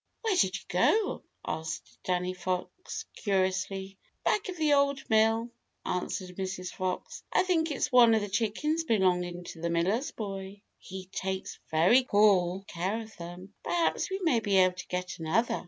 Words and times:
"Where 0.23 0.35
did 0.35 0.57
you 0.57 0.63
go?" 0.67 1.21
asked 1.45 1.99
Danny 2.03 2.33
Fox, 2.33 3.05
curiously. 3.15 3.99
"Back 4.23 4.49
of 4.49 4.57
the 4.57 4.73
Old 4.73 5.07
Mill," 5.11 5.51
answered 5.85 6.35
Mrs. 6.37 6.71
Fox. 6.73 7.21
"I 7.31 7.43
think 7.43 7.69
it's 7.69 7.91
one 7.91 8.15
of 8.15 8.21
the 8.21 8.27
chickens 8.27 8.83
belonging 8.83 9.43
to 9.43 9.61
the 9.61 9.69
Miller's 9.69 10.09
Boy. 10.09 10.63
He 10.79 11.05
takes 11.05 11.59
very 11.69 12.01
poor 12.03 12.63
care 12.63 12.99
of 13.03 13.15
them. 13.17 13.53
Perhaps 13.63 14.09
we 14.09 14.17
may 14.23 14.39
be 14.39 14.57
able 14.57 14.73
to 14.75 14.87
get 14.87 15.19
another." 15.19 15.59